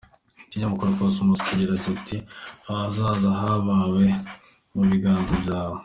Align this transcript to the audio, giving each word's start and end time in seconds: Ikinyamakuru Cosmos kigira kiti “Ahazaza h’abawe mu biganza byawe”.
Ikinyamakuru 0.45 0.95
Cosmos 0.97 1.45
kigira 1.45 1.73
kiti 1.83 2.17
“Ahazaza 2.71 3.29
h’abawe 3.39 4.05
mu 4.73 4.81
biganza 4.89 5.33
byawe”. 5.43 5.77